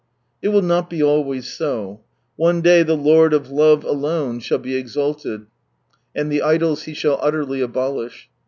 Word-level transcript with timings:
It 0.41 0.47
will 0.47 0.63
not 0.63 0.89
be 0.89 1.03
always 1.03 1.47
so. 1.47 2.01
One 2.35 2.61
day 2.61 2.81
the 2.81 2.97
Lord 2.97 3.33
of 3.33 3.51
love 3.51 3.83
alone 3.83 4.39
shall 4.39 4.57
be 4.57 4.75
exaiied, 4.81 5.45
and 6.15 6.31
the 6.31 6.41
idols 6.41 6.85
He 6.85 6.95
shall 6.95 7.19
utterly 7.21 7.61
abolish. 7.61 8.27